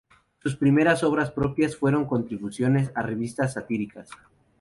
Sus 0.41 0.55
primeras 0.55 1.03
obras 1.03 1.29
propias 1.29 1.77
fueron 1.77 2.07
contribuciones 2.07 2.91
a 2.95 3.03
revistas 3.03 3.53
satíricas. 3.53 4.09